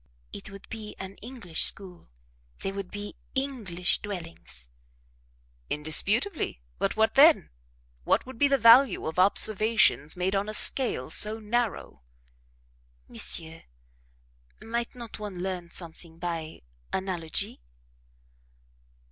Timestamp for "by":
16.17-16.63